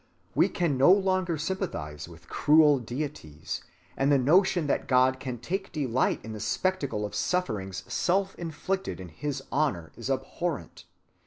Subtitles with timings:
[0.33, 3.61] We can no longer sympathize with cruel deities,
[3.95, 9.09] and the notion that God can take delight in the spectacle of sufferings self‐inflicted in
[9.09, 10.85] his honor is abhorrent.